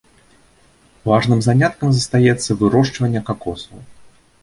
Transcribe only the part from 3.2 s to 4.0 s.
какосаў.